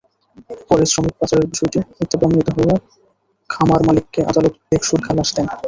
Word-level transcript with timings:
পরে 0.69 0.83
শ্রমিক 0.91 1.13
পাচারের 1.19 1.47
বিষয়টি 1.51 1.77
মিথ্যা 1.91 2.17
প্রমাণিত 2.19 2.47
হওয়ায় 2.55 2.81
খামারমালিককে 3.49 4.19
আদালত 4.29 4.53
বেকসুর 4.69 4.99
খালাস 5.05 5.29
দেন। 5.35 5.47